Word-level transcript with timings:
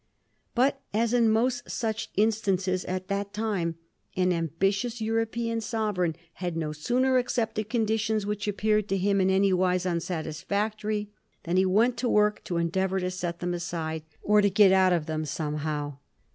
But, 0.55 0.81
as 0.95 1.13
in 1.13 1.29
most 1.29 1.69
such 1.69 2.09
instances 2.15 2.83
at 2.85 3.07
that 3.09 3.35
time, 3.35 3.75
an 4.17 4.33
ambitious 4.33 4.99
European 4.99 5.61
sovereign 5.61 6.15
had 6.41 6.57
no 6.57 6.71
sooner 6.71 7.17
accepted 7.19 7.69
conditions 7.69 8.25
which 8.25 8.47
appeared 8.47 8.87
to 8.89 8.97
him 8.97 9.21
in 9.21 9.29
any 9.29 9.53
wise 9.53 9.83
unsatisfisujtory, 9.85 11.09
than 11.43 11.57
he 11.57 11.67
went 11.67 11.97
to 11.97 12.09
work 12.09 12.43
to 12.45 12.57
endeavour 12.57 12.99
to 12.99 13.11
set 13.11 13.41
them 13.41 13.53
aside, 13.53 14.01
or 14.23 14.41
get 14.41 14.71
out 14.71 14.91
of 14.91 15.05
them 15.05 15.23
somehow. 15.23 15.99